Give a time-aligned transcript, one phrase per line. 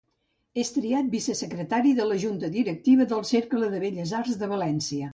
[0.61, 5.09] És triat vicesecretari de la junta directiva del Cercle de Belles Arts de València.